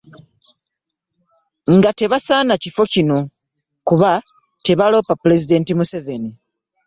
[1.75, 3.17] Nga tebasaana kifo kino
[3.87, 4.11] kuba
[4.65, 6.31] tebaalonda Pulezidenti Museveni.